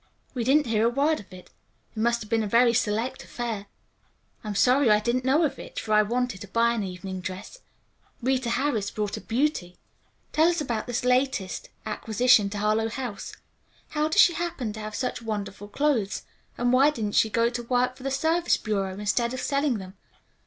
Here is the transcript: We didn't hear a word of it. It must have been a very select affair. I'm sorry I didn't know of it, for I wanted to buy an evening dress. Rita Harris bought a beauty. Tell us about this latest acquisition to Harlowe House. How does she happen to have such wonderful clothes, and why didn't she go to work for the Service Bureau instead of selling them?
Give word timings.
We 0.33 0.43
didn't 0.43 0.65
hear 0.65 0.87
a 0.87 0.89
word 0.89 1.19
of 1.19 1.31
it. 1.31 1.51
It 1.91 1.97
must 1.99 2.21
have 2.23 2.29
been 2.31 2.41
a 2.41 2.47
very 2.47 2.73
select 2.73 3.23
affair. 3.23 3.67
I'm 4.43 4.55
sorry 4.55 4.89
I 4.89 4.99
didn't 4.99 5.25
know 5.25 5.43
of 5.43 5.59
it, 5.59 5.79
for 5.79 5.93
I 5.93 6.01
wanted 6.01 6.41
to 6.41 6.47
buy 6.47 6.73
an 6.73 6.81
evening 6.81 7.21
dress. 7.21 7.59
Rita 8.19 8.49
Harris 8.49 8.89
bought 8.89 9.15
a 9.15 9.21
beauty. 9.21 9.77
Tell 10.33 10.47
us 10.47 10.59
about 10.59 10.87
this 10.87 11.05
latest 11.05 11.69
acquisition 11.85 12.49
to 12.49 12.57
Harlowe 12.57 12.89
House. 12.89 13.33
How 13.89 14.07
does 14.07 14.21
she 14.21 14.33
happen 14.33 14.73
to 14.73 14.79
have 14.79 14.95
such 14.95 15.21
wonderful 15.21 15.67
clothes, 15.67 16.23
and 16.57 16.73
why 16.73 16.89
didn't 16.89 17.13
she 17.13 17.29
go 17.29 17.49
to 17.49 17.61
work 17.61 17.95
for 17.95 18.01
the 18.01 18.09
Service 18.09 18.57
Bureau 18.57 18.97
instead 18.97 19.35
of 19.35 19.39
selling 19.41 19.77
them? 19.77 19.95